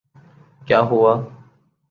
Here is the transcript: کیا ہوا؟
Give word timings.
کیا 0.67 0.79
ہوا؟ 0.89 1.13